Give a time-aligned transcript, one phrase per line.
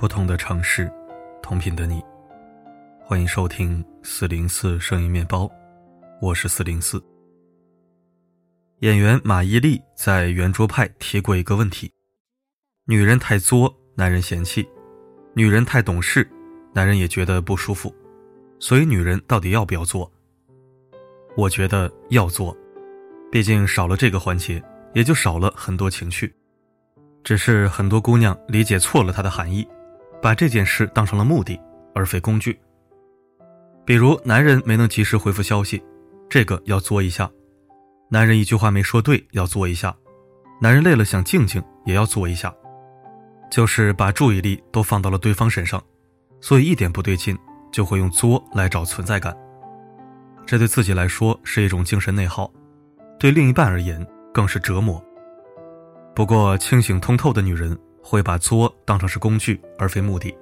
[0.00, 0.90] 不同的城市，
[1.42, 2.02] 同频的你，
[3.04, 5.46] 欢迎收听四零四声音面包，
[6.22, 6.98] 我是四零四。
[8.78, 11.92] 演员马伊琍在圆桌派提过一个问题：
[12.86, 14.66] 女人太作，男人嫌弃；
[15.34, 16.26] 女人太懂事，
[16.72, 17.94] 男人也觉得不舒服。
[18.58, 20.10] 所以，女人到底要不要做？
[21.36, 22.56] 我觉得要做，
[23.30, 26.34] 毕竟少了这个环节，也就少了很多情趣。
[27.22, 29.68] 只是很多姑娘理解错了它的含义。
[30.22, 31.60] 把这件事当成了目的，
[31.94, 32.58] 而非工具。
[33.84, 35.82] 比如，男人没能及时回复消息，
[36.28, 37.26] 这个要作一下；
[38.08, 39.90] 男人一句话没说对，要作一下；
[40.60, 42.54] 男人累了想静静，也要作一下。
[43.50, 45.82] 就是把注意力都放到了对方身上，
[46.40, 47.36] 所以一点不对劲
[47.72, 49.36] 就会用作来找存在感。
[50.46, 52.52] 这对自己来说是一种精神内耗，
[53.18, 55.02] 对另一半而言更是折磨。
[56.14, 57.76] 不过，清醒通透的女人。
[58.02, 60.34] 会把作当成是工具而非目的。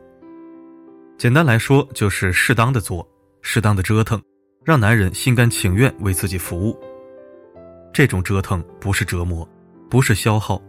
[1.17, 3.07] 简单来说，就是适当的作，
[3.43, 4.23] 适当的折腾，
[4.65, 6.79] 让男人心甘情愿为自己服务。
[7.93, 9.49] 这种折腾不是折磨，
[9.91, 10.63] 不是消耗，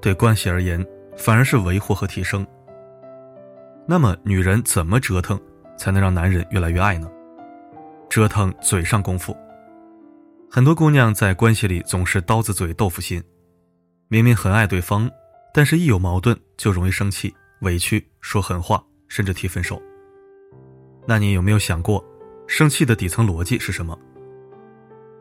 [0.00, 0.84] 对关系而言
[1.16, 2.46] 反而是维护和提升。
[3.86, 5.38] 那么，女人怎么折腾
[5.76, 7.10] 才能让男人越来越爱呢？
[8.08, 9.36] 折腾嘴上功夫。
[10.50, 13.22] 很多姑娘在关系里总是刀子嘴豆腐心，
[14.08, 15.10] 明明很爱对方。
[15.52, 19.80] 但是，一有矛盾就容易生气、委屈，说狠话，甚至提分手。
[21.06, 22.04] 那你有没有想过，
[22.46, 23.98] 生气的底层逻辑是什么？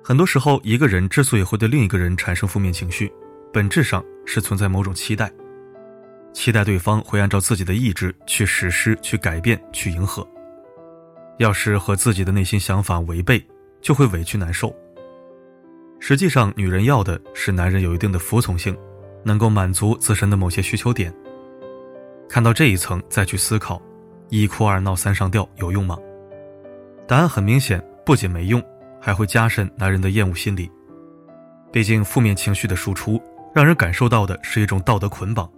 [0.03, 3.11] 很多时候，一个人之所以会对另一个人产生负面情绪，
[3.51, 5.31] 本质上是存在某种期待，
[6.31, 10.27] 期待对方会按照自己的意志去实施、去改变、去迎合。
[11.39, 13.43] 要是和自己的内心想法违背，
[13.81, 14.75] 就会委屈难受。
[15.99, 18.77] 实际上，女人要的是男人有一定的服从性。
[19.23, 21.13] 能够满足自身的某些需求点。
[22.27, 23.81] 看到这一层再去思考，
[24.29, 25.97] 一哭二闹三上吊有用吗？
[27.07, 28.63] 答案很明显，不仅没用，
[29.01, 30.69] 还会加深男人的厌恶心理。
[31.71, 33.21] 毕竟负面情绪的输出，
[33.53, 35.49] 让人感受到的是一种道德捆绑。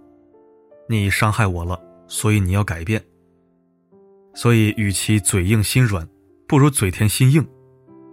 [0.88, 3.02] 你伤害我了，所以你要改变。
[4.34, 6.08] 所以，与其嘴硬心软，
[6.48, 7.46] 不如嘴甜心硬。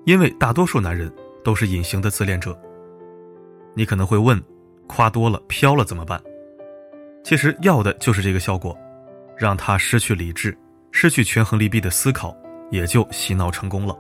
[0.06, 2.58] 因为大多数男人都是隐形的自恋者。
[3.74, 4.42] 你可能会问。
[4.90, 6.20] 夸多了飘了怎么办？
[7.24, 8.76] 其实要的就是这个效果，
[9.38, 10.58] 让他失去理智，
[10.92, 12.36] 失去权衡利弊的思考，
[12.72, 13.96] 也就洗脑成功了。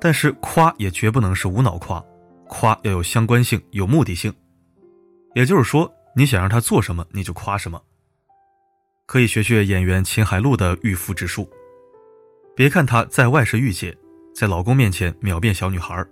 [0.00, 2.02] 但是夸也绝不能是无脑夸，
[2.46, 4.32] 夸要有相关性、有目的性。
[5.34, 7.82] 也就是说，你想让他做什么，你就夸什么。
[9.06, 11.50] 可以学学演员秦海璐的御夫之术。
[12.54, 13.96] 别看她在外是御姐，
[14.32, 16.06] 在老公面前秒变小女孩。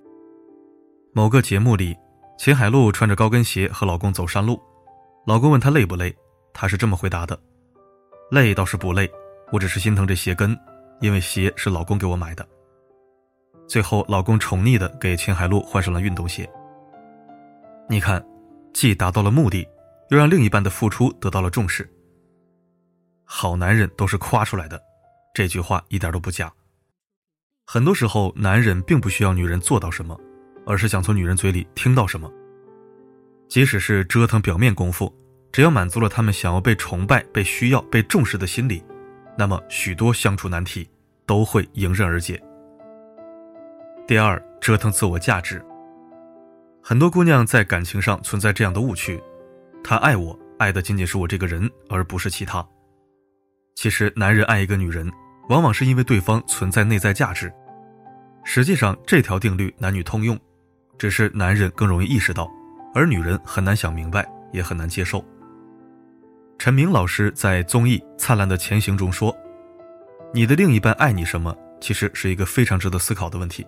[1.13, 1.97] 某个节目里。
[2.41, 4.59] 秦海璐穿着高跟鞋和老公走山路，
[5.27, 6.17] 老公问她累不累，
[6.55, 7.39] 她是这么回答的
[8.33, 9.07] ：“累倒是不累，
[9.53, 10.59] 我只是心疼这鞋跟，
[11.03, 12.49] 因为鞋是老公给我买的。”
[13.69, 16.51] 最后，老公宠溺的给秦海璐换上了运动鞋。
[17.91, 18.25] 你看，
[18.73, 19.69] 既达到了目的，
[20.09, 21.87] 又让另一半的付出得到了重视。
[23.23, 24.83] 好男人都是夸出来的，
[25.35, 26.51] 这句话一点都不假。
[27.67, 30.19] 很多时候，男人并不需要女人做到什么。
[30.67, 32.31] 而是想从女人嘴里听到什么。
[33.49, 35.13] 即使是折腾表面功夫，
[35.51, 38.83] 只要满足了他们想要被崇拜、被需要、被重视的心理，
[39.37, 40.89] 那么许多相处难题
[41.27, 42.41] 都会迎刃而解。
[44.07, 45.61] 第二，折腾自我价值。
[46.83, 49.21] 很多姑娘在感情上存在这样的误区：
[49.83, 52.65] 他爱我，爱的仅仅是我这个人，而不是其他。
[53.75, 55.11] 其实，男人爱一个女人，
[55.49, 57.53] 往往是因为对方存在内在价值。
[58.45, 60.39] 实际上，这条定律男女通用。
[61.01, 62.47] 只是男人更容易意识到，
[62.95, 65.25] 而女人很难想明白，也很难接受。
[66.59, 69.35] 陈明老师在综艺《灿烂的前行》中说
[70.35, 73.67] ：“你的另一半爱你什么，其实是一个非常值得思考的问题。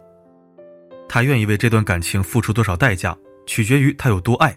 [1.09, 4.51] 他愿意为这段感情付出多少代价，取决于他有多爱；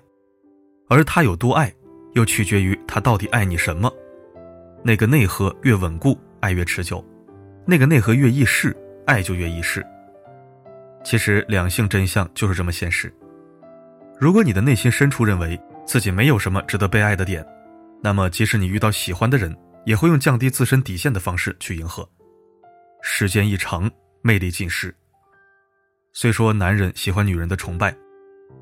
[0.90, 1.74] 而他有多爱，
[2.12, 3.90] 又取决于他到底爱你什么。
[4.84, 7.02] 那个内核越稳固，爱越持久；
[7.66, 8.76] 那个内核越易逝，
[9.06, 9.82] 爱就越易逝。”
[11.06, 13.14] 其实两性真相就是这么现实。
[14.20, 17.46] 如果你的内心深处认为自己没有什么值得被爱的点，
[18.02, 19.56] 那么即使你遇到喜欢的人，
[19.86, 22.10] 也会用降低自身底线的方式去迎合。
[23.04, 23.90] 时间一长，
[24.24, 24.94] 魅力尽失。
[26.12, 27.96] 虽说男人喜欢女人的崇拜，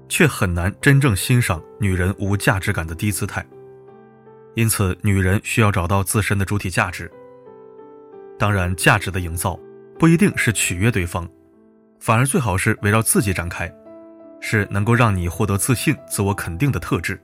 [0.09, 3.45] 却很难真正欣赏女人无价值感的低姿态。
[4.55, 7.09] 因此，女人需要找到自身的主体价值。
[8.37, 9.57] 当然，价值的营造
[9.97, 11.25] 不一定是取悦对方。
[12.03, 13.73] 反而最好是围绕自己展开，
[14.41, 17.17] 是能够让你获得自信、自我肯定的特质。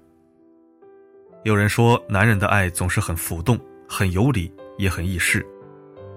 [1.44, 3.60] 有人说，男人的爱总是很浮动，
[3.90, 5.46] 很有理，也很易逝。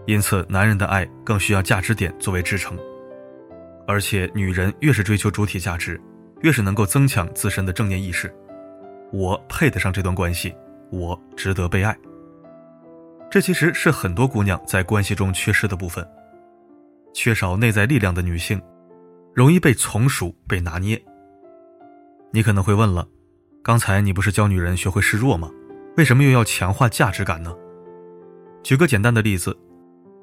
[0.07, 2.79] 因此，男人的爱更需要价值点作为支撑。
[3.85, 6.01] 而且，女人越是追求主体价值，
[6.43, 8.33] 越是能够增强自身的正念意识。
[9.11, 10.55] 我配得上这段关系，
[10.93, 11.99] 我值得被爱。
[13.29, 16.09] 这其实是很多姑娘在关系中缺失的部分。
[17.13, 18.61] 缺少内在力量的女性，
[19.35, 21.01] 容易被从属、被拿捏。
[22.33, 23.07] 你可能会问了，
[23.63, 25.51] 刚才你不是教女人学会示弱吗？
[25.97, 27.55] 为什么又要强化价值感呢？
[28.63, 29.57] 举个简单的例子，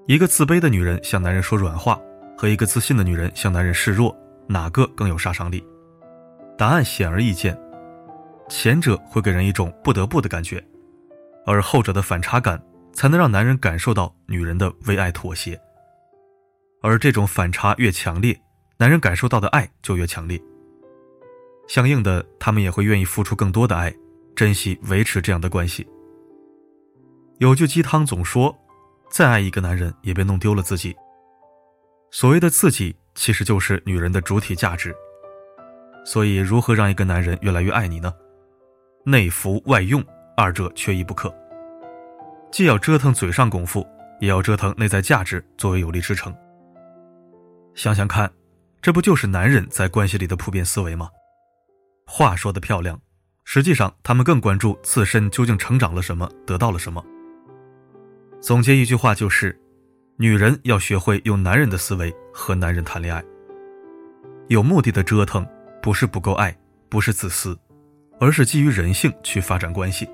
[0.07, 2.00] 一个自卑的女人向男人说软话，
[2.36, 5.63] 和一个自信的女人向男人示弱，哪个更有杀伤力？
[6.57, 7.56] 答案显而易见。
[8.50, 10.63] 前者会给人一种不得不的感觉，
[11.45, 12.59] 而后者的反差感
[12.92, 15.59] 才能让男人感受到女人的为爱妥协。
[16.81, 18.40] 而这种反差越强烈，
[18.78, 20.42] 男人感受到的爱就越强烈。
[21.68, 23.94] 相应的，他们也会愿意付出更多的爱，
[24.36, 25.88] 珍惜维持这样的关系。
[27.38, 28.58] 有句鸡汤总说，
[29.12, 30.96] 再爱一个男人，也别弄丢了自己。
[32.12, 34.96] 所谓的自己，其实就是女人的主体价值。
[36.06, 38.12] 所以，如何让一个男人越来越爱你呢？
[39.06, 40.04] 内服外用，
[40.36, 41.34] 二者缺一不可。
[42.52, 43.88] 既要折腾嘴上功夫，
[44.20, 46.36] 也要折腾内在价值作为有力支撑。
[47.80, 48.30] 想想看，
[48.81, 51.10] 这不就是男人在关系里的普遍思维吗？
[52.06, 53.00] 话说的漂亮，
[53.46, 57.02] 实际上他们更关注自身究竟成长了什么，得到了什么。
[58.42, 59.58] 总结一句话就是：
[60.18, 63.24] 女人要学会用男人的思维和男人谈恋爱。
[64.50, 65.48] 有目的的折腾，
[65.81, 66.54] 不是不够爱，
[66.90, 67.58] 不是自私。
[68.20, 70.06] 而是基于人性去发展关系。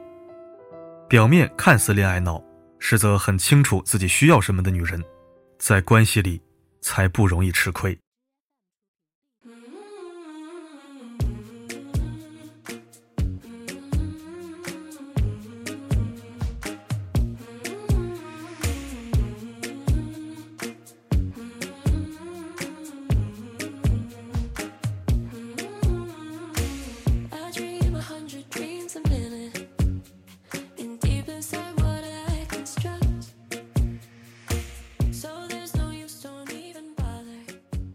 [1.09, 2.39] 表面看似恋爱脑，
[2.77, 5.03] 实则很清楚自己需要什么的女人，
[5.57, 6.39] 在关系里
[6.85, 7.97] 才不容易吃亏。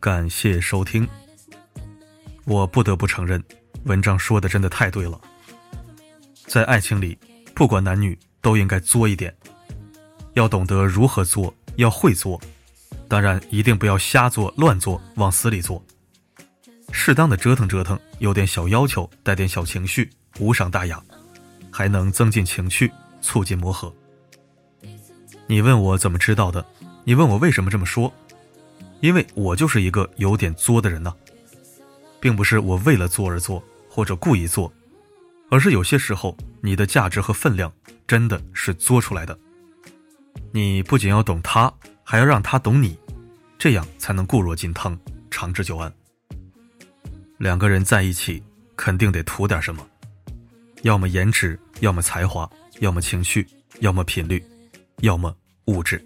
[0.00, 1.06] 感谢收听。
[2.46, 3.44] 我不得不承认，
[3.84, 5.20] 文章说的真的太对了。
[6.46, 7.18] 在爱情里，
[7.54, 9.32] 不管男女，都应该作一点，
[10.32, 12.40] 要懂得如何做，要会做。
[13.08, 15.84] 当然，一定不要瞎做、乱做、往死里做。
[16.92, 20.08] 适当的折腾折腾，有点小要求，带点小情绪，
[20.38, 20.98] 无伤大雅，
[21.70, 23.94] 还能增进情趣，促进磨合。
[25.46, 26.64] 你问我怎么知道的？
[27.04, 28.10] 你问我为什么这么说？
[29.00, 31.14] 因为我就是一个有点作的人呢，
[32.20, 34.72] 并不是我为了作而作，或者故意作，
[35.50, 37.72] 而是有些时候你的价值和分量
[38.06, 39.38] 真的是作出来的。
[40.52, 41.72] 你不仅要懂他，
[42.04, 42.98] 还要让他懂你，
[43.58, 44.98] 这样才能固若金汤，
[45.30, 45.92] 长治久安。
[47.38, 48.42] 两个人在一起，
[48.76, 49.86] 肯定得图点什么，
[50.82, 52.50] 要么颜值，要么才华，
[52.80, 53.46] 要么情绪，
[53.78, 54.44] 要么频率，
[54.98, 55.34] 要么
[55.66, 56.04] 物质。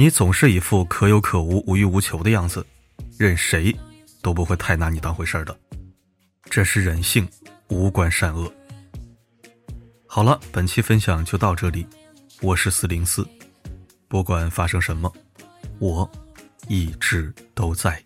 [0.00, 2.64] 你总是一副可有可无、无欲无求的样子，
[3.18, 3.70] 任谁
[4.22, 5.54] 都不会太拿你当回事儿的。
[6.44, 7.28] 这是人性，
[7.68, 8.50] 无关善恶。
[10.06, 11.86] 好了，本期分享就到这里。
[12.40, 13.28] 我是四零四，
[14.08, 15.12] 不管发生什么，
[15.78, 16.10] 我
[16.66, 18.02] 一直都在。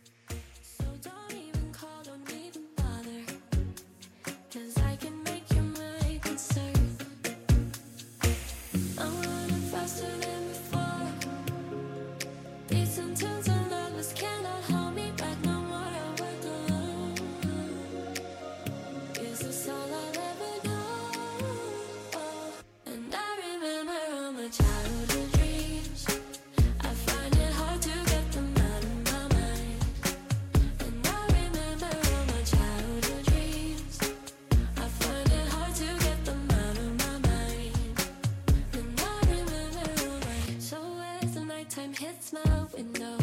[41.98, 43.18] hits my window.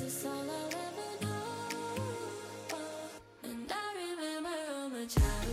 [0.00, 2.78] all I'll ever know.
[3.44, 5.43] And I remember all my childhood.